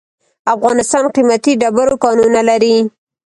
افغانستان 0.55 1.03
قیمتي 1.15 1.51
ډبرو 1.61 1.95
کانونه 2.03 2.41
لري. 2.49 2.77